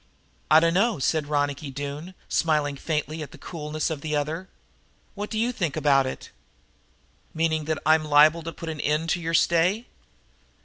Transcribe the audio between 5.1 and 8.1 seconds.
"What do you think about it?" "Meaning that I'm